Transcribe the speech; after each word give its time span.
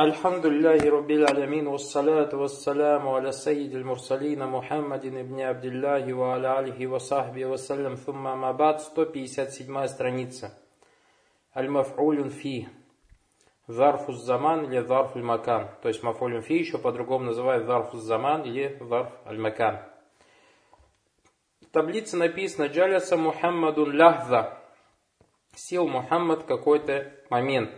الحمد 0.00 0.46
لله 0.46 0.90
رب 0.90 1.10
العالمين 1.10 1.66
والصلاة 1.66 2.30
والسلام 2.32 3.08
على 3.08 3.32
سيد 3.32 3.74
المرسلين 3.74 4.46
محمد 4.46 5.06
بن 5.06 5.40
عبد 5.40 5.64
الله 5.64 6.14
وعلى 6.14 6.58
آله 6.60 6.86
وصحبه 6.86 7.46
وسلم 7.46 7.94
ثم 7.94 8.22
ما 8.22 8.52
بعد 8.52 8.78
157 8.78 9.88
страница 9.88 10.52
Аль-Маф'улюн 11.56 12.30
фи 12.30 12.68
Зарфу 13.66 14.12
заман 14.12 14.66
или 14.66 14.78
Зарфу 14.86 15.18
макан 15.18 15.68
То 15.82 15.88
есть 15.88 16.04
Маф'улюн 16.04 16.42
фи 16.42 16.58
еще 16.58 16.78
по-другому 16.78 17.24
называют 17.24 17.66
Зарфу 17.66 17.96
заман 17.96 18.42
или 18.42 18.78
Зарф 18.80 19.10
аль-Макан. 19.26 19.80
В 21.62 21.70
таблице 21.72 22.16
написано 22.16 22.66
Джаляса 22.66 23.16
Мухаммадун 23.16 23.90
ляхза 23.90 24.60
Сел 25.56 25.88
Мухаммад 25.88 26.44
какой-то 26.44 27.12
момент 27.30 27.72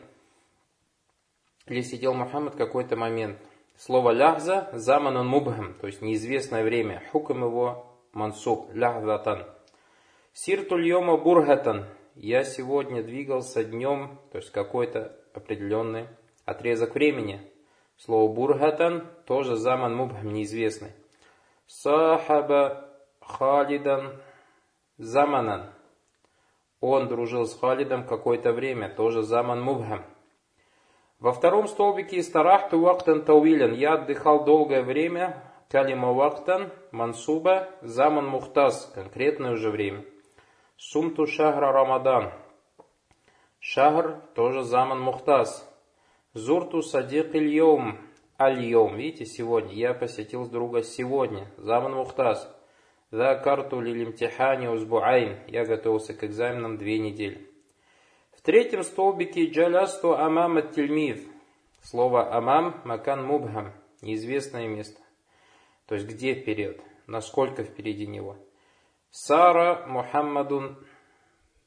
Или 1.68 1.82
сидел 1.82 2.14
Мухаммад 2.14 2.56
какой-то 2.56 2.96
момент. 2.96 3.38
Слово 3.78 4.12
ляхза 4.12 4.70
заманан 4.74 5.28
мубхам, 5.28 5.74
то 5.82 5.88
есть 5.88 6.02
неизвестное 6.02 6.64
время. 6.64 7.04
Хукам 7.12 7.44
его 7.44 7.86
мансуб, 8.14 8.70
ляхзатан. 8.74 9.46
Сиртуль 10.34 10.88
йома 10.88 11.18
бургатан. 11.18 11.86
Я 12.16 12.44
сегодня 12.44 13.04
двигался 13.04 13.64
днем, 13.64 14.20
то 14.32 14.38
есть 14.38 14.52
какой-то 14.52 15.18
определенный 15.34 16.08
отрезок 16.46 16.96
времени. 16.96 17.42
Слово 17.98 18.32
бургатан 18.32 19.08
тоже 19.26 19.56
заман 19.58 19.96
мубхам, 19.96 20.32
неизвестный. 20.32 20.92
Сахаба 21.68 22.90
халидан 23.20 24.22
заманан. 24.98 25.72
Он 26.80 27.08
дружил 27.08 27.46
с 27.46 27.58
Халидом 27.58 28.06
какое-то 28.06 28.54
время, 28.54 28.90
тоже 28.90 29.24
заман 29.24 29.62
мубхам. 29.62 30.06
Во 31.20 31.32
втором 31.32 31.68
столбике 31.68 32.20
«Истарахту 32.20 32.80
вактан 32.80 33.24
тауилен» 33.24 33.74
«Я 33.74 33.94
отдыхал 33.94 34.44
долгое 34.44 34.84
время» 34.84 35.42
«Калима 35.70 36.12
вактан» 36.12 36.72
«Мансуба» 36.92 37.70
«Заман 37.82 38.28
мухтаз» 38.28 38.92
конкретное 38.94 39.54
уже 39.54 39.72
время. 39.72 40.04
«Сумту 40.76 41.26
шахра 41.26 41.72
рамадан» 41.72 42.34
«Шахр» 43.60 44.22
тоже 44.36 44.64
«Заман 44.64 45.02
мухтаз». 45.02 45.72
«Зурту 46.34 46.82
садик 46.82 47.34
ильйом» 47.34 47.98
«Аль-йом» 48.38 48.98
Видите, 48.98 49.26
сегодня. 49.26 49.74
Я 49.74 49.94
посетил 49.94 50.46
друга 50.50 50.84
сегодня. 50.84 51.50
«Заман 51.56 51.94
мухтаз». 51.94 52.54
«За 53.10 53.36
карту 53.36 53.80
лилимтихани 53.80 54.68
узбуайн» 54.68 55.40
Я 55.48 55.66
готовился 55.66 56.14
к 56.14 56.26
экзаменам 56.26 56.78
две 56.78 57.00
недели 57.00 57.55
третьем 58.46 58.84
столбике 58.84 59.48
джалясту 59.50 60.16
амам 60.16 60.72
тельмид. 60.72 61.20
Слово 61.82 62.32
амам 62.32 62.80
макан 62.86 63.26
мубхам. 63.26 63.74
Неизвестное 64.02 64.68
место. 64.68 65.02
То 65.88 65.96
есть 65.96 66.08
где 66.08 66.36
вперед? 66.36 66.80
Насколько 67.08 67.64
впереди 67.64 68.06
него? 68.06 68.38
Сара 69.10 69.88
Мухаммадун 69.88 70.78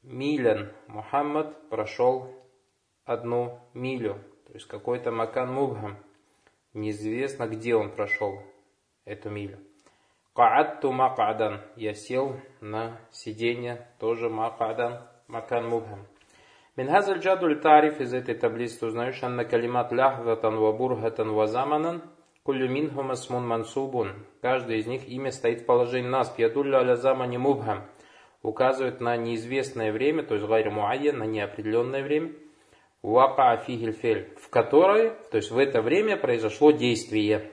милян. 0.02 0.72
Мухаммад 0.86 1.68
прошел 1.68 2.32
одну 3.04 3.58
милю. 3.74 4.14
То 4.46 4.52
есть 4.54 4.66
какой-то 4.66 5.10
макан 5.10 5.52
мубхам. 5.52 5.96
Неизвестно, 6.74 7.48
где 7.48 7.74
он 7.74 7.90
прошел 7.90 8.40
эту 9.04 9.30
милю. 9.30 9.58
Каатту 10.32 10.92
макадан. 10.92 11.60
Я 11.74 11.94
сел 11.94 12.40
на 12.60 13.00
сиденье, 13.10 13.88
тоже 13.98 14.28
макадан, 14.28 15.08
макан 15.26 15.68
мубхам. 15.68 16.06
Минхазаль 16.78 17.18
джадуль 17.18 17.60
тариф 17.60 18.00
из 18.00 18.14
этой 18.14 18.36
таблицы 18.36 18.86
узнаешь, 18.86 19.20
ляхватан 19.20 20.56
ва 20.58 20.72
бурхатан 20.72 21.32
ва 21.32 21.48
заманан 21.48 22.04
кулю 22.44 22.68
минхум 22.70 23.10
асмун 23.10 23.44
мансубун. 23.44 24.12
Каждый 24.42 24.78
из 24.78 24.86
них 24.86 25.08
имя 25.08 25.32
стоит 25.32 25.62
в 25.62 25.66
положении 25.66 26.08
насб. 26.08 26.38
Ядулля 26.38 26.78
аля 26.78 26.94
замани 26.94 27.36
мубхам. 27.36 27.83
Указывает 28.42 29.00
на 29.00 29.17
неизвестное 29.17 29.90
время, 29.90 30.22
то 30.22 30.34
есть 30.36 30.46
гайр 30.46 30.70
муайен, 30.70 31.18
на 31.18 31.24
неопределенное 31.24 32.05
время. 32.05 32.30
Вака 33.02 33.50
афигильфель, 33.50 34.33
в 34.40 34.48
которой, 34.48 35.14
то 35.33 35.38
есть 35.38 35.50
в 35.50 35.58
это 35.58 35.83
время 35.83 36.17
произошло 36.17 36.70
действие. 36.70 37.50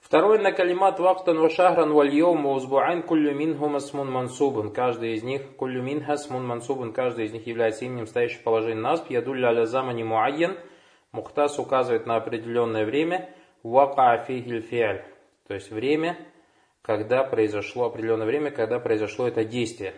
Второй 0.00 0.38
на 0.38 0.52
калимат 0.52 0.98
вахтан 0.98 1.38
ва 1.38 1.50
шахран 1.50 1.92
валь 1.92 2.14
йом 2.14 2.46
узбуайн 2.46 3.02
куллю 3.02 3.34
минхум 3.34 3.76
асмун 3.76 4.10
мансубун. 4.10 4.72
Каждый 4.72 5.14
из 5.14 5.22
них, 5.22 5.56
куллю 5.56 5.82
минха 5.82 6.14
асмун 6.14 6.46
мансубун, 6.46 6.92
каждый 6.92 7.26
из 7.26 7.32
них 7.32 7.46
является 7.46 7.84
именем, 7.84 8.06
стоящим 8.06 8.40
в 8.40 8.44
положении 8.44 8.80
насб. 8.80 9.10
Ядулля 9.10 9.48
аля 9.48 9.66
замани 9.66 10.04
муайен. 10.04 10.56
Мухтас 11.12 11.58
указывает 11.58 12.06
на 12.06 12.16
определенное 12.16 12.86
время. 12.86 13.34
Вака 13.62 14.12
афигиль 14.12 14.62
фиаль. 14.62 15.04
То 15.46 15.54
есть 15.54 15.70
время, 15.70 16.16
когда 16.82 17.24
произошло, 17.24 17.86
определенное 17.86 18.26
время, 18.26 18.50
когда 18.50 18.78
произошло 18.78 19.26
это 19.26 19.44
действие. 19.44 19.94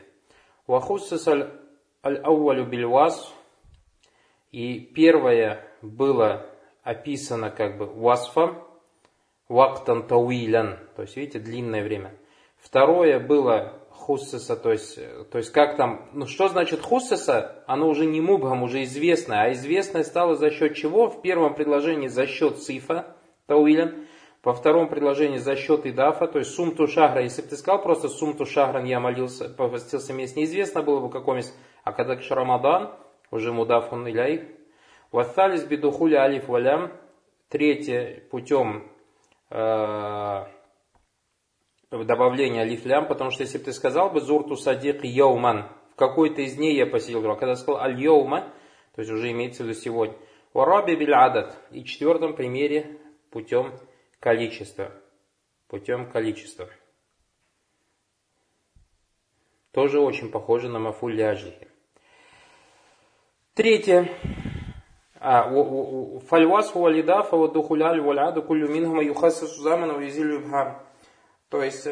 Вахуссас 0.66 1.28
аль-ауалю 1.28 2.66
бильвас. 2.66 3.34
И 4.50 4.80
первое 4.80 5.64
было 5.82 6.46
описано 6.82 7.50
как 7.50 7.78
бы 7.78 7.86
васфом, 7.86 8.64
вактан 9.50 10.06
тауилян, 10.06 10.78
то 10.94 11.02
есть, 11.02 11.16
видите, 11.16 11.40
длинное 11.40 11.82
время. 11.82 12.14
Второе 12.56 13.18
было 13.18 13.80
хуссеса, 13.90 14.54
то 14.56 14.70
есть, 14.70 14.96
то 15.30 15.38
есть 15.38 15.50
как 15.50 15.76
там, 15.76 16.08
ну 16.12 16.26
что 16.26 16.48
значит 16.48 16.80
хуссеса? 16.80 17.64
Оно 17.66 17.88
уже 17.88 18.06
не 18.06 18.20
мубхам, 18.20 18.62
уже 18.62 18.84
известное, 18.84 19.42
а 19.42 19.52
известное 19.52 20.04
стало 20.04 20.36
за 20.36 20.50
счет 20.50 20.76
чего? 20.76 21.08
В 21.08 21.20
первом 21.20 21.54
предложении 21.54 22.06
за 22.06 22.28
счет 22.28 22.58
цифа, 22.58 23.16
тауилян, 23.46 24.06
во 24.44 24.54
втором 24.54 24.88
предложении 24.88 25.38
за 25.38 25.56
счет 25.56 25.84
идафа, 25.84 26.28
то 26.28 26.38
есть 26.38 26.54
сумту 26.54 26.86
шахра. 26.86 27.20
Если 27.20 27.42
бы 27.42 27.48
ты 27.48 27.56
сказал 27.56 27.82
просто 27.82 28.08
сумту 28.08 28.46
шахран, 28.46 28.84
я 28.84 29.00
молился, 29.00 29.48
постился 29.48 30.12
месяц, 30.12 30.36
неизвестно 30.36 30.82
было 30.82 31.00
бы 31.00 31.10
каком 31.10 31.36
месте. 31.36 31.52
А 31.82 31.92
когда 31.92 32.14
к 32.14 32.22
Рамадан, 32.30 32.92
уже 33.32 33.52
мудафун 33.52 34.08
иляй. 34.08 34.48
Вассалис 35.10 35.64
бидухуля 35.64 36.20
алиф 36.20 36.46
валям. 36.46 36.92
Третье, 37.48 38.22
путем 38.30 38.89
Э, 39.50 40.46
добавление 41.90 42.62
алиф-лям, 42.62 43.08
потому 43.08 43.30
что 43.30 43.42
если 43.42 43.58
бы 43.58 43.64
ты 43.64 43.72
сказал 43.72 44.10
бы 44.10 44.20
зурту 44.20 44.56
садик 44.56 45.04
йоуман, 45.04 45.68
в 45.92 45.96
какой-то 45.96 46.42
из 46.42 46.54
дней 46.54 46.76
я 46.76 46.86
посетил 46.86 47.20
друга, 47.20 47.40
когда 47.40 47.56
сказал 47.56 47.80
аль-йоума, 47.80 48.52
то 48.94 49.00
есть 49.00 49.10
уже 49.10 49.30
имеется 49.32 49.64
в 49.64 49.66
виду 49.66 49.78
сегодня, 49.78 50.16
вараби 50.54 50.94
биль 50.94 51.14
адат, 51.14 51.58
и 51.72 51.84
четвертом 51.84 52.36
примере 52.36 53.00
путем 53.30 53.72
количества, 54.20 54.92
путем 55.66 56.08
количества. 56.08 56.68
Тоже 59.72 60.00
очень 60.00 60.30
похоже 60.30 60.68
на 60.68 60.78
мафуль. 60.78 61.20
Третье. 63.54 64.08
Фальвас 65.20 66.74
валидафа 66.74 67.36
ва 67.36 67.48
духуляль 67.48 68.00
валяду 68.00 68.42
кулю 68.42 68.68
минхума 68.68 69.02
юхасасу 69.04 69.62
замана 69.62 69.96
уизилю 69.96 70.40
ибхам. 70.40 70.78
То 71.50 71.62
есть 71.62 71.86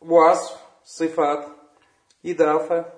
вас, 0.00 0.58
сифат, 0.84 1.48
идафа, 2.22 2.94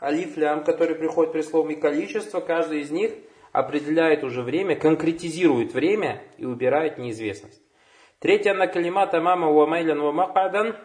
алиф, 0.00 0.36
лям, 0.36 0.62
который 0.62 0.94
приходит 0.94 1.32
при 1.32 1.42
слове 1.42 1.74
количество, 1.74 2.40
каждый 2.40 2.82
из 2.82 2.92
них 2.92 3.12
определяет 3.50 4.22
уже 4.22 4.42
время, 4.42 4.76
конкретизирует 4.76 5.74
время 5.74 6.22
и 6.38 6.44
убирает 6.44 6.96
неизвестность. 6.98 7.60
Третье 8.20 8.54
на 8.54 8.68
калимата 8.68 9.20
мама 9.20 9.50
ва 9.50 9.66
майлян 9.66 10.00
ва 10.00 10.12
макадан, 10.12 10.76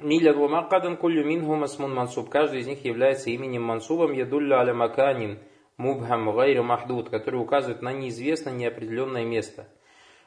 милян 0.00 0.38
ва 0.38 0.48
макадан 0.48 0.96
кулю 0.96 1.22
минхума 1.24 1.66
смун 1.66 1.94
мансуб. 1.94 2.30
Каждый 2.30 2.60
из 2.60 2.66
них 2.66 2.82
является 2.84 3.28
именем 3.28 3.62
мансубом 3.62 4.12
ядулля 4.12 4.60
аля 4.60 4.72
маканин 4.72 5.38
мубхам 5.78 6.30
гайру 6.30 6.62
махдуд, 6.62 7.08
который 7.08 7.40
указывает 7.40 7.80
на 7.80 7.92
неизвестное 7.92 8.52
неопределенное 8.52 9.24
место. 9.24 9.68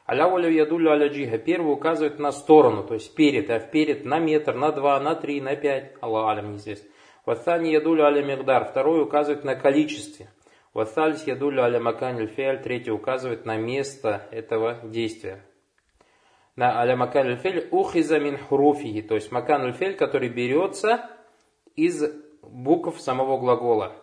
Алявалю 0.04 0.50
ядулю 0.50 0.90
аля 0.90 1.08
джиха. 1.08 1.38
Первый 1.38 1.72
указывает 1.72 2.18
на 2.18 2.32
сторону, 2.32 2.82
то 2.82 2.94
есть 2.94 3.14
перед, 3.14 3.48
а 3.50 3.60
вперед 3.60 4.04
на 4.04 4.18
метр, 4.18 4.54
на 4.54 4.72
два, 4.72 4.98
на 4.98 5.14
три, 5.14 5.40
на 5.40 5.54
пять. 5.54 5.92
Аллах 6.00 6.30
алям 6.30 6.52
неизвестно. 6.52 6.90
Ваthани 7.24 7.70
ядулю 7.70 8.04
аля 8.04 8.22
мигдар. 8.22 8.64
Второй 8.64 9.02
указывает 9.02 9.44
на 9.44 9.54
количестве. 9.54 10.28
Ваthалис 10.74 11.24
ядулю 11.26 11.62
аля 11.62 11.78
маканиль 11.78 12.26
фиаль. 12.26 12.60
Третий 12.62 12.90
указывает 12.90 13.46
на 13.46 13.56
место 13.56 14.26
этого 14.32 14.80
действия. 14.82 15.44
На 16.56 16.80
аля 16.80 16.96
маканиль 16.96 17.36
фиаль 17.36 17.68
ухиза 17.70 18.18
мин 18.18 18.38
хуруфиhi. 18.38 19.02
То 19.02 19.14
есть 19.14 19.30
маканиль 19.30 19.72
фиаль, 19.72 19.94
который 19.94 20.30
берется 20.30 21.10
из 21.76 22.02
букв 22.42 23.00
самого 23.00 23.38
глагола. 23.38 24.01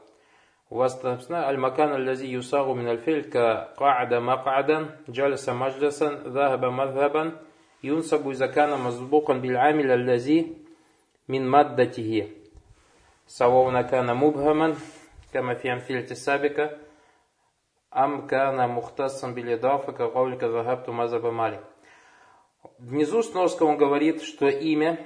У 0.70 0.76
вас 0.76 1.02
написано 1.02 1.46
«Аль-макан 1.46 1.92
аллази 1.92 2.26
юсагу 2.26 2.74
мин 2.74 2.88
аль-филь 2.88 3.30
ка 3.30 3.74
ка'ада 3.78 4.20
мак'адан, 4.20 4.92
джалиса 5.08 5.54
маджласан, 5.54 6.32
захаба 6.32 6.70
мадхабан, 6.70 7.38
юнсабу 7.82 8.32
изакана 8.32 8.76
мазбукан 8.76 9.40
биль 9.40 9.56
амиль 9.56 9.92
аллази 9.92 10.56
мин 11.28 11.48
маддатихи». 11.48 12.40
سواء 13.26 13.82
كان 13.82 14.16
مبهما 14.16 14.74
كما 15.32 15.54
في 15.54 15.72
أمثلة 15.72 16.10
السابقة 16.10 16.78
ам 17.94 18.26
кана 18.26 18.66
мухтасам 18.66 19.34
билидафа 19.34 19.92
каулика 19.92 20.50
захабту 20.50 20.92
мазаба 20.92 21.30
малик. 21.30 21.60
Внизу 22.78 23.22
сноска 23.22 23.62
он 23.62 23.76
говорит, 23.76 24.22
что 24.22 24.48
имя, 24.48 24.98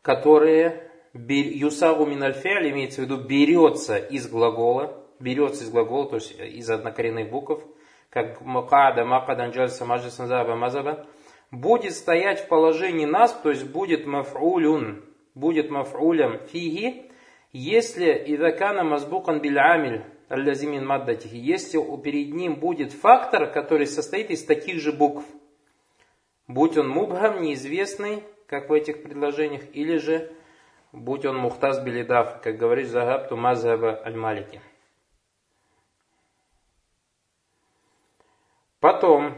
которое 0.00 0.90
юсагу 1.15 2.05
минальфиаль, 2.05 2.69
имеется 2.71 3.01
в 3.01 3.05
виду 3.05 3.17
берется 3.17 3.97
из 3.97 4.27
глагола, 4.27 5.03
берется 5.19 5.63
из 5.63 5.69
глагола, 5.69 6.09
то 6.09 6.15
есть 6.15 6.37
из 6.39 6.69
однокоренных 6.69 7.29
букв, 7.29 7.63
как 8.09 8.41
макада, 8.41 9.05
макадан, 9.05 9.51
джальса, 9.51 9.85
мазаба, 9.85 11.07
будет 11.51 11.93
стоять 11.93 12.41
в 12.41 12.47
положении 12.47 13.05
нас, 13.05 13.33
то 13.33 13.49
есть 13.49 13.69
будет 13.69 14.05
маф'улюн, 14.05 15.03
будет 15.33 15.69
маф'улям 15.69 16.45
фиги, 16.47 17.11
если 17.51 18.11
идакана 18.27 18.83
мазбукан 18.83 19.39
биль 19.39 19.59
амиль, 19.59 20.03
аллазимин 20.27 20.85
маддатихи, 20.85 21.35
если 21.35 21.79
перед 22.01 22.33
ним 22.33 22.55
будет 22.55 22.91
фактор, 22.91 23.49
который 23.51 23.87
состоит 23.87 24.31
из 24.31 24.43
таких 24.43 24.81
же 24.81 24.91
букв, 24.91 25.23
будь 26.47 26.77
он 26.77 26.89
мубхам, 26.89 27.41
неизвестный, 27.41 28.23
как 28.47 28.69
в 28.69 28.73
этих 28.73 29.03
предложениях, 29.03 29.63
или 29.73 29.97
же 29.97 30.34
будь 30.95 31.25
он 31.25 31.37
мухтаз 31.37 31.83
билидав, 31.83 32.41
как 32.41 32.57
говорит 32.57 32.87
Загабту 32.87 33.35
Мазхаба 33.35 34.01
Аль-Малики. 34.05 34.61
Потом, 38.79 39.33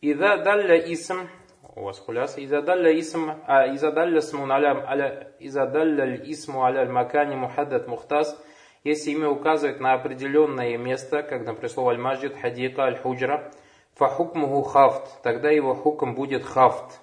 Иза 0.00 0.36
далля 0.38 0.76
исм, 0.92 1.28
у 1.74 1.84
вас 1.84 1.98
хуляс, 1.98 2.36
Иза 2.38 2.62
далля 2.62 2.98
исм, 2.98 3.30
а 3.46 3.66
Иза 3.74 3.90
далля 3.90 4.20
смун 4.20 4.52
аля, 4.52 5.32
Иза 5.40 5.66
далля 5.66 6.16
исму 6.16 6.64
аля 6.64 6.84
макани 6.90 7.36
мухаддат 7.36 7.88
мухтаз, 7.88 8.38
если 8.84 9.12
имя 9.12 9.30
указывает 9.30 9.80
на 9.80 9.94
определенное 9.94 10.76
место, 10.76 11.22
как, 11.22 11.46
например, 11.46 11.70
слово 11.70 11.92
аль-маджид, 11.92 12.36
хадика, 12.38 12.84
аль-худжра, 12.84 13.50
фахукмуху 13.94 14.62
хафт, 14.62 15.22
тогда 15.22 15.50
его 15.50 15.74
хукм 15.74 16.14
будет 16.14 16.44
хафт. 16.44 17.00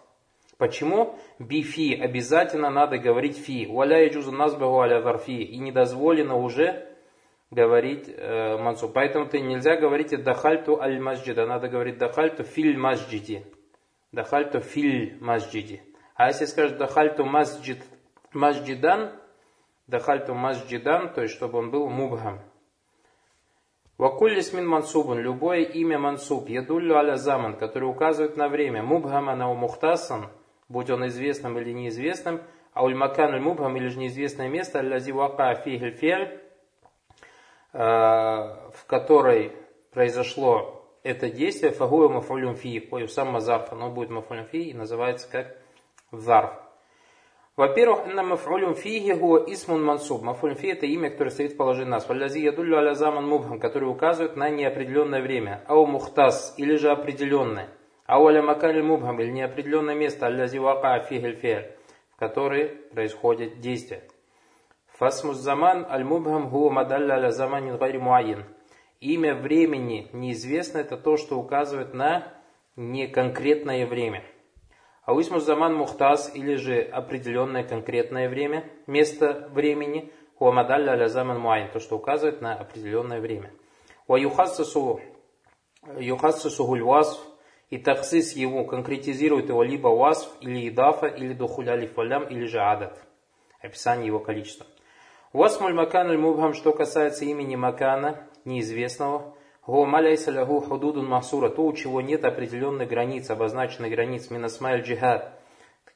Почему? 0.62 1.18
Бифи. 1.40 2.00
Обязательно 2.00 2.70
надо 2.70 3.00
говорить 3.00 3.36
фи. 3.36 3.66
Валя 3.66 4.04
яджузу 4.04 4.32
назбаху 4.32 4.82
аля 4.82 5.02
зарфи. 5.02 5.42
И 5.42 5.58
не 5.58 5.72
дозволено 5.72 6.36
уже 6.36 6.88
говорить 7.50 8.08
э, 8.08 8.58
мансу. 8.60 8.88
Поэтому 8.88 9.26
ты 9.26 9.42
нельзя 9.42 9.76
говорить 9.76 10.12
дахальту 10.24 10.80
аль 10.80 11.00
масджида. 11.00 11.48
Надо 11.48 11.68
говорить 11.68 11.98
дахальту 11.98 12.44
филь 12.44 12.78
масджиди. 12.78 13.44
Дахальту 14.12 14.60
филь 14.60 15.18
масджиди. 15.20 15.82
А 16.14 16.28
если 16.28 16.46
скажешь 16.46 16.78
дахальту 16.78 17.26
масджид, 17.26 17.84
масджидан, 18.32 19.14
дахальту 19.88 20.36
масджидан, 20.36 21.12
то 21.12 21.24
есть 21.24 21.34
чтобы 21.34 21.58
он 21.58 21.72
был 21.72 21.90
мубхам. 21.90 22.40
Вакуллис 23.98 24.54
мин 24.54 24.68
мансубун, 24.68 25.18
любое 25.18 25.62
имя 25.62 25.98
мансуб, 25.98 26.50
ядуллю 26.50 26.98
аля 26.98 27.16
заман, 27.16 27.58
который 27.58 27.90
указывает 27.90 28.38
на 28.38 28.48
время, 28.48 28.84
мубхама 28.84 29.36
на 29.36 29.52
мухтасан, 29.52 30.30
будь 30.72 30.90
он 30.90 31.08
известным 31.08 31.58
или 31.60 31.72
неизвестным, 31.72 32.42
а 32.74 32.84
ульмакан 32.84 33.42
мубхам 33.42 33.76
или 33.78 33.88
же 33.88 34.00
неизвестное 34.00 34.48
место, 34.48 34.80
аллази 34.80 35.12
вака 35.12 35.54
фиаль, 35.56 36.40
э, 37.74 37.78
в 37.78 38.86
которой 38.88 39.52
произошло 39.92 40.88
это 41.04 41.30
действие, 41.30 41.72
фагуя 41.72 42.10
мафулюм 42.10 42.56
фи, 42.56 42.88
ой, 42.92 43.08
сам 43.08 43.32
мазарф, 43.32 43.72
оно 43.74 43.90
будет 43.90 44.10
мафулюм 44.10 44.46
фи 44.46 44.70
и 44.70 44.74
называется 44.74 45.30
как 45.30 45.58
зарф. 46.12 46.52
Во-первых, 47.58 48.08
на 48.08 48.24
мафулюм 48.24 48.76
фиги 48.76 49.12
гуа 49.12 49.44
исмун 49.48 49.84
мансуб. 49.84 50.24
Мафулюм 50.24 50.56
фи 50.56 50.68
это 50.70 50.86
имя, 50.86 51.10
которое 51.10 51.32
стоит 51.32 51.54
в 51.54 51.58
положении 51.58 51.92
нас. 51.92 52.08
Валязи 52.08 52.40
ядуллю 52.40 52.78
аля 52.78 52.94
заман 52.94 53.28
мубхам, 53.28 53.60
который 53.60 53.90
указывает 53.90 54.38
на 54.38 54.50
неопределенное 54.50 55.22
время. 55.22 55.64
Ау 55.68 55.86
мухтас, 55.86 56.56
или 56.58 56.76
же 56.78 56.90
определенное. 56.90 57.70
Ау 58.06 58.28
аля 58.28 58.42
макали 58.42 58.82
мубхам, 58.82 59.20
или 59.22 59.32
неопределенное 59.32 59.96
место. 59.96 60.28
Алязи 60.28 60.58
вака 60.58 61.00
фигель 61.02 61.38
в 62.12 62.16
которой 62.18 62.68
происходит 62.94 63.60
действие. 63.60 64.04
Фасмус 64.94 65.38
заман 65.38 65.86
аль 65.90 66.04
мубхам 66.04 66.50
гуа 66.50 66.70
мадалля 66.70 67.16
аля 67.16 67.32
заманин 67.32 67.78
гайри 67.78 67.98
муайин. 67.98 68.46
Имя 69.00 69.34
времени 69.34 70.10
неизвестно, 70.14 70.78
это 70.78 70.96
то, 70.98 71.18
что 71.18 71.40
указывает 71.40 71.94
на 71.96 72.28
неконкретное 72.76 73.88
время. 73.88 74.24
Ауисму 75.06 75.40
заман 75.40 75.74
мухтаз 75.76 76.32
или 76.36 76.56
же 76.56 76.82
определенное 76.82 77.64
конкретное 77.64 78.30
время, 78.30 78.70
место 78.86 79.50
времени, 79.52 80.12
хуамадалля 80.36 80.92
аля 80.92 81.08
заман 81.08 81.40
муайн, 81.40 81.72
то, 81.72 81.80
что 81.80 81.98
указывает 81.98 82.42
на 82.42 82.54
определенное 82.54 83.20
время. 83.20 83.52
Ва 84.08 84.18
юхассасу 84.18 85.02
васф, 86.86 87.20
и 87.72 87.78
таксис 87.78 88.34
его 88.34 88.66
конкретизирует 88.66 89.50
его 89.50 89.64
либо 89.64 89.88
васф, 89.88 90.30
или 90.42 90.70
идафа, 90.70 91.08
или 91.08 91.34
духуля 91.34 91.76
лифалям, 91.76 92.26
или 92.28 92.46
же 92.46 92.60
адат. 92.60 93.02
Описание 93.62 94.08
его 94.08 94.20
количества. 94.20 94.68
Васмуль 95.34 95.74
макан 95.74 96.10
аль 96.10 96.18
мубхам, 96.18 96.54
что 96.54 96.74
касается 96.74 97.26
имени 97.26 97.56
макана, 97.56 98.28
неизвестного, 98.46 99.36
Гуамаляйса 99.66 100.32
лягу 100.32 100.60
худудун 100.60 101.08
махсура, 101.08 101.50
то, 101.50 101.64
у 101.64 101.74
чего 101.74 102.02
нет 102.02 102.26
определенной 102.26 102.88
границ, 102.88 103.30
обозначенной 103.30 103.90
границ, 103.90 104.30
минасмайль 104.30 104.82
джихад. 104.82 105.40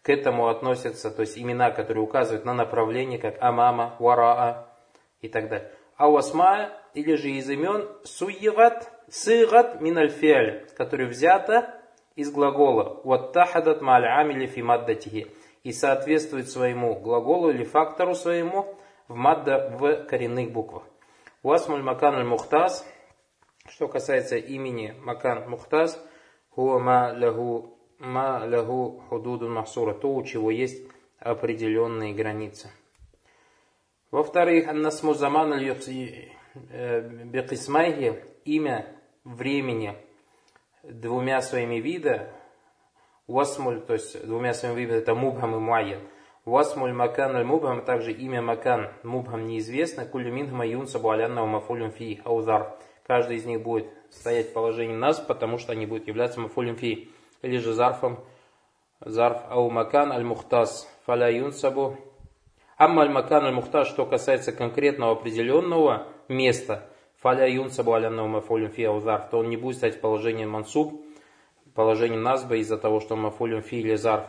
К 0.01 0.09
этому 0.09 0.47
относятся, 0.47 1.09
то 1.09 1.21
есть 1.21 1.37
имена, 1.37 1.71
которые 1.71 2.03
указывают 2.03 2.45
на 2.45 2.53
направление, 2.53 3.17
как 3.17 3.41
амама, 3.41 3.95
вараа 3.99 4.69
и 5.19 5.27
так 5.27 5.49
далее. 5.49 5.71
А 5.97 6.09
у 6.09 6.17
асмая, 6.17 6.71
или 6.93 7.15
же 7.15 7.31
из 7.31 7.49
имен, 7.49 7.87
суегат, 8.03 8.91
сыгат 9.09 9.81
миналь 9.81 10.09
фиаль, 10.09 10.67
который 10.75 11.07
взято 11.07 11.81
из 12.15 12.31
глагола, 12.31 13.01
ваттахадат 13.03 13.81
ма'аль 13.81 14.05
амили 14.05 14.47
фи 14.47 14.61
маддатихи, 14.61 15.27
и 15.63 15.71
соответствует 15.71 16.49
своему 16.49 16.95
глаголу 16.95 17.49
или 17.49 17.63
фактору 17.63 18.13
своему 18.13 18.75
в 19.07 19.15
мадда 19.15 19.69
в 19.77 20.05
коренных 20.05 20.51
буквах. 20.51 20.83
Уасмуль 21.43 21.81
макан 21.81 22.15
аль 22.15 22.25
мухтаз, 22.25 22.85
что 23.67 23.87
касается 23.87 24.37
имени 24.37 24.95
Макан 25.01 25.49
Мухтаз, 25.49 25.99
хуа 26.49 26.79
ма 26.79 27.13
лаху 27.17 27.77
ма 27.99 28.43
лаху 28.45 29.03
худудун 29.09 29.53
махсура, 29.53 29.93
то, 29.93 30.13
у 30.13 30.23
чего 30.23 30.51
есть 30.51 30.83
определенные 31.19 32.13
границы. 32.13 32.69
Во-вторых, 34.15 34.69
аннасму 34.69 35.13
заман 35.13 35.51
э, 35.51 37.01
бекисмайхи, 37.25 38.23
имя 38.45 38.87
времени 39.25 39.97
двумя 40.83 41.41
своими 41.41 41.81
вида, 41.81 42.31
васмуль, 43.27 43.81
то 43.81 43.91
есть 43.91 44.25
двумя 44.25 44.53
своими 44.53 44.79
видами, 44.79 44.99
это 44.99 45.15
мубхам 45.15 45.57
и 45.57 45.59
муайян. 45.59 45.99
Васмуль 46.45 46.93
макан 46.93 47.35
аль 47.35 47.43
мубхам, 47.43 47.83
также 47.83 48.13
имя 48.13 48.41
макан 48.41 48.89
мубхам 49.03 49.47
неизвестно, 49.47 50.05
кулю 50.05 50.31
минхма 50.31 50.65
юнсабу 50.65 51.09
алянна 51.09 51.45
мафулюм 51.45 51.91
фи 51.91 52.21
аузар 52.23 52.77
каждый 53.05 53.35
из 53.35 53.43
них 53.43 53.63
будет 53.63 53.87
стоять 54.11 54.51
в 54.51 54.53
положении 54.53 54.95
нас, 54.95 55.19
потому 55.19 55.57
что 55.57 55.73
они 55.73 55.85
будут 55.85 56.07
являться 56.07 56.39
мафулем 56.39 56.77
фи, 56.77 57.11
или 57.41 57.57
же 57.57 57.73
зарфом, 57.73 58.23
зарф 59.01 59.41
аумакан 59.49 60.13
аль-мухтас, 60.13 60.89
фаля 61.05 61.27
юнсабу. 61.27 61.97
Амма 62.77 63.03
аль-макан 63.03 63.45
аль-мухтас, 63.45 63.87
что 63.87 64.05
касается 64.05 64.51
конкретного 64.51 65.13
определенного 65.13 66.07
места, 66.27 66.89
фаля 67.17 67.47
юнсабу 67.47 67.93
аляннау 67.93 68.27
мафулем 68.27 68.69
фи 68.69 68.83
аузарф, 68.83 69.29
то 69.29 69.39
он 69.39 69.49
не 69.49 69.55
будет 69.55 69.77
стоять 69.77 69.95
в 69.97 70.01
положении 70.01 70.45
мансуб, 70.45 71.01
положении 71.73 72.17
назба 72.17 72.57
из-за 72.57 72.77
того, 72.77 72.99
что 72.99 73.15
мафулем 73.15 73.61
фи 73.61 73.79
или 73.79 73.95
зарф. 73.95 74.25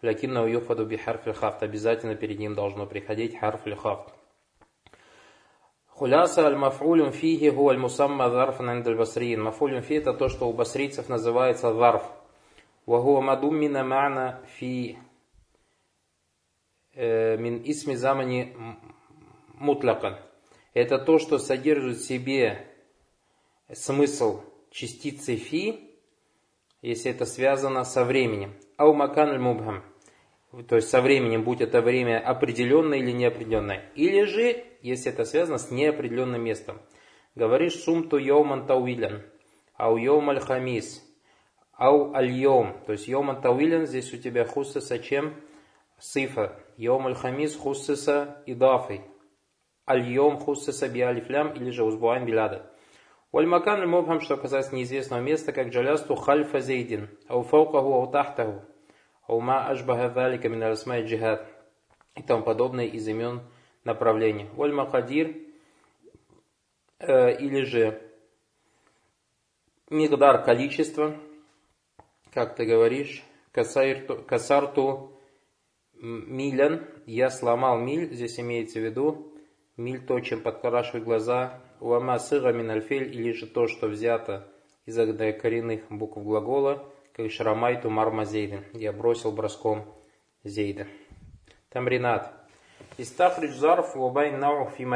Лякинна 0.00 0.46
юфаду 0.46 0.86
би 0.86 0.96
хафт. 0.96 1.62
Обязательно 1.62 2.14
перед 2.14 2.38
ним 2.38 2.54
должно 2.54 2.86
приходить 2.86 3.36
харф 3.36 3.62
хафт. 3.82 4.14
Хуляса 5.88 6.46
аль-маф'улюн 6.46 7.10
фиги 7.10 7.48
гу 7.48 7.68
аль-мусамма 7.68 8.30
зарфан 8.30 8.70
анд 8.70 8.86
аль-басриин. 8.86 9.42
Маф'улюн 9.42 9.80
фи 9.80 9.94
это 9.94 10.12
то, 10.12 10.28
что 10.28 10.48
у 10.48 10.52
басрийцев 10.52 11.08
называется 11.08 11.74
зарф. 11.74 12.04
Вагуа 12.86 13.20
мадуммина 13.20 13.78
ма'на 13.78 14.36
фи 14.46 14.98
мин 16.98 17.62
исми 17.64 17.94
замани 17.94 18.54
мутлакан. 19.54 20.18
Это 20.74 20.98
то, 20.98 21.18
что 21.18 21.38
содержит 21.38 21.98
в 21.98 22.06
себе 22.06 22.66
смысл 23.72 24.42
частицы 24.70 25.36
фи, 25.36 25.94
если 26.82 27.12
это 27.12 27.24
связано 27.24 27.84
со 27.84 28.04
временем. 28.04 28.54
Ау 28.76 28.94
макан 28.94 29.30
аль-мубхам. 29.30 29.84
То 30.68 30.76
есть 30.76 30.88
со 30.88 31.00
временем, 31.00 31.44
будь 31.44 31.60
это 31.60 31.80
время 31.80 32.18
определенное 32.18 32.98
или 32.98 33.12
неопределенное. 33.12 33.90
Или 33.94 34.24
же 34.24 34.64
если 34.82 35.12
это 35.12 35.24
связано 35.24 35.58
с 35.58 35.70
неопределенным 35.70 36.42
местом. 36.42 36.80
Говоришь 37.34 37.76
сумту 37.76 38.16
йоман 38.16 38.66
тауилян, 38.66 39.22
ау 39.76 39.96
йом 39.96 40.36
хамис, 40.40 41.04
ау 41.74 42.12
аль 42.14 42.30
йом. 42.30 42.80
То 42.86 42.92
есть 42.92 43.06
йоман 43.06 43.40
тауилян, 43.40 43.86
здесь 43.86 44.12
у 44.12 44.16
тебя 44.16 44.44
хуссаса 44.44 44.98
чем? 44.98 45.34
Йом 46.76 47.06
аль 47.06 47.14
хамис 47.14 47.56
хуссаса 47.56 48.42
идафой. 48.46 49.02
аль-йом 49.88 50.38
хусса 50.38 50.72
саби 50.72 51.00
алифлям 51.00 51.52
или 51.52 51.70
же 51.70 51.84
узбуайн 51.84 52.24
биляда. 52.24 52.70
Вальмакан 53.32 53.88
мубхам, 53.88 54.20
что 54.20 54.36
касается 54.36 54.74
неизвестного 54.74 55.20
места, 55.20 55.52
как 55.52 55.68
джалясту 55.68 56.14
хальфа 56.14 56.60
зейдин, 56.60 57.10
ау 57.26 57.42
фаукаху, 57.42 57.92
ау 57.94 58.10
тахтаху, 58.10 58.62
ау 59.26 59.40
ма 59.40 59.66
ажбаха 59.66 60.10
залика 60.10 60.48
мин 60.48 60.62
расмай 60.62 61.04
джихад 61.04 61.46
и 62.14 62.22
тому 62.22 62.42
подобное 62.42 62.86
из 62.86 63.06
имен 63.06 63.42
направления. 63.84 64.48
Вальмакадир 64.54 65.36
э, 67.00 67.36
или 67.38 67.64
же 67.64 68.00
мигдар 69.90 70.42
количество, 70.44 71.14
как 72.32 72.56
ты 72.56 72.64
говоришь, 72.64 73.22
касарту, 73.52 75.17
милян, 76.00 76.84
я 77.06 77.30
сломал 77.30 77.78
миль, 77.78 78.12
здесь 78.14 78.38
имеется 78.40 78.80
в 78.80 78.84
виду, 78.84 79.32
миль 79.76 80.04
то, 80.04 80.20
чем 80.20 80.42
подкрашивать 80.42 81.04
глаза, 81.04 81.60
уама 81.80 82.18
сыра 82.18 82.52
минальфель, 82.52 83.14
или 83.14 83.32
же 83.32 83.46
то, 83.46 83.66
что 83.66 83.88
взято 83.88 84.48
из 84.86 84.96
коренных 84.96 85.82
букв 85.90 86.18
глагола, 86.18 86.84
как 87.12 87.30
шрамайту 87.30 87.90
марма 87.90 88.24
зейден, 88.24 88.64
я 88.72 88.92
бросил 88.92 89.32
броском 89.32 89.84
зейда. 90.44 90.86
Тамринат. 91.70 92.32
Истахридж 92.96 93.54
зарф 93.54 93.94
вабайн 93.94 94.38
нау 94.38 94.70
фи. 94.70 94.86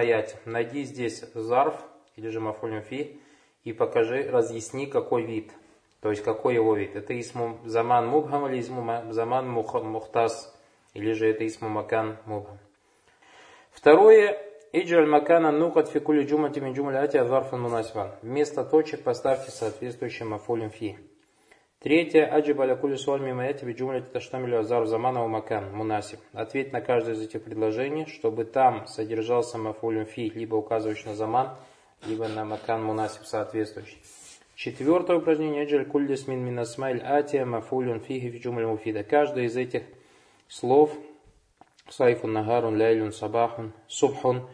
Найди 0.45 0.85
здесь 0.85 1.25
зарф, 1.35 1.75
или 2.17 2.29
же 2.29 2.41
мафулюм 2.41 2.83
фи, 2.83 3.21
и 3.65 3.73
покажи, 3.73 4.29
разъясни, 4.31 4.87
какой 4.87 5.25
вид. 5.25 5.53
То 6.01 6.11
есть, 6.11 6.23
какой 6.23 6.55
его 6.55 6.75
вид. 6.75 6.97
Это 6.97 7.19
исму 7.21 7.59
заман 7.65 8.09
мубхам 8.09 8.49
или 8.49 8.61
исму 8.61 9.13
заман 9.13 9.49
мухтас, 9.49 10.53
или 10.95 11.13
же 11.13 11.29
это 11.29 11.47
исму 11.47 11.69
макан 11.69 12.19
мубхам. 12.27 12.59
Второе, 13.71 14.39
Иджаль 14.75 15.07
макана 15.07 15.53
нукат 15.53 15.89
фи 15.89 16.01
кули 16.01 16.25
джумати 16.25 16.59
мин 16.61 16.73
джумляти 16.73 17.19
азарфан 17.19 17.61
мунасифан. 17.61 18.13
Вместо 18.23 18.65
точек 18.65 19.03
поставьте 19.03 19.51
соответствующий 19.51 20.25
мафулем 20.25 20.71
фи. 20.71 20.97
Третье. 21.79 22.25
Аджиб 22.25 22.59
аля 22.61 22.75
кули 22.77 22.97
суаль 22.97 23.21
мимо 23.21 23.45
эти 23.45 23.67
джумляти 23.67 24.07
таштамилю 24.07 24.61
азар 24.61 24.87
замана 24.87 25.29
макан 25.29 25.75
мунасиф. 25.75 26.21
Ответь 26.33 26.73
на 26.73 26.81
каждое 26.81 27.15
из 27.15 27.21
этих 27.21 27.43
предложений, 27.43 28.07
чтобы 28.07 28.45
там 28.45 28.87
содержался 28.87 29.59
мафулем 29.59 30.07
фи, 30.07 30.31
либо 30.35 30.55
указывающий 30.55 31.09
на 31.09 31.17
заман, 31.17 31.51
либо 32.07 32.27
на 32.29 32.47
макан 32.47 32.83
мунасиф 32.83 33.27
соответствующий. 33.27 33.99
Четвертое 34.55 35.19
упражнение. 35.19 35.65
Аджаль 35.65 35.85
куллис 35.85 36.27
мин 36.27 36.43
минасмайль 36.43 37.03
атия 37.03 37.45
мафулюн 37.45 38.01
фихи 38.01 38.31
в 38.31 38.41
джумль 38.41 38.65
муфида. 38.65 39.05
Каждое 39.05 39.45
из 39.45 39.57
этих 39.59 39.83
слов 40.53 40.91
Сайфун 41.89 42.33
нагарун 42.33 42.77
ляйлюн 42.77 43.13
сабахун 43.13 43.73
субхун 43.89 44.49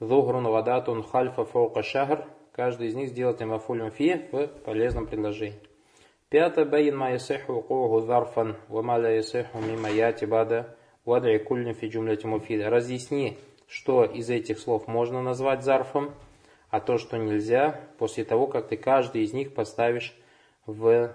Зухрун 0.00 0.44
вадатун 0.44 1.02
хальфа 1.02 1.44
фаука 1.44 1.82
шахр. 1.82 2.26
Каждый 2.52 2.88
из 2.88 2.94
них 2.94 3.08
сделать 3.08 3.40
мафулем 3.40 3.90
фи 3.90 4.26
в 4.30 4.46
полезном 4.64 5.06
предложении. 5.06 5.58
Пятое. 6.28 6.64
Байн 6.64 6.96
ма 6.96 7.12
ясиху 7.12 7.62
кугу 7.62 8.00
зарфан, 8.00 8.56
ва 8.68 8.82
ма 8.82 8.96
ла 8.96 9.08
ясиху 9.08 9.58
мимо 9.58 9.88
яти 9.90 10.24
бада, 10.24 10.76
вадри 11.04 11.38
кульни 11.38 11.72
фи 11.72 11.86
джумляти 11.86 12.26
муфида. 12.26 12.70
Разъясни, 12.70 13.38
что 13.66 14.04
из 14.04 14.30
этих 14.30 14.58
слов 14.58 14.88
можно 14.88 15.22
назвать 15.22 15.62
зарфом, 15.62 16.12
а 16.70 16.80
то, 16.80 16.98
что 16.98 17.18
нельзя, 17.18 17.80
после 17.98 18.24
того, 18.24 18.46
как 18.46 18.68
ты 18.68 18.76
каждый 18.76 19.22
из 19.22 19.32
них 19.32 19.54
поставишь 19.54 20.14
в 20.66 21.12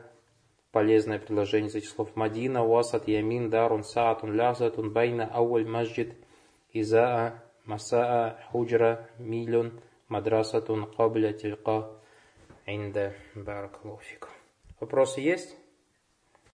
полезное 0.71 1.19
предложение 1.19 1.69
из 1.69 1.75
этих 1.75 1.89
слов. 1.89 2.15
Мадина, 2.15 2.65
Уасат, 2.65 3.07
Ямин, 3.07 3.49
Дарун, 3.49 3.83
Саатун, 3.83 4.33
Лязатун, 4.33 4.91
Байна, 4.91 5.29
Ауль, 5.31 5.67
Маджид, 5.67 6.13
Изаа, 6.73 7.43
Масаа, 7.65 8.39
Худжра, 8.51 9.09
Милюн, 9.17 9.79
Мадрасатун, 10.07 10.91
Кабля, 10.91 11.33
Тилька, 11.33 11.89
Инда, 12.65 13.13
Баракалуфик. 13.35 14.29
Вопросы 14.79 15.21
есть? 15.21 15.55